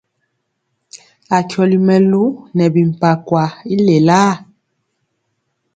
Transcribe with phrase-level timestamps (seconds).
[1.37, 4.33] Akyɔli mɛluŋ nɛ bimpakwa i lelaa.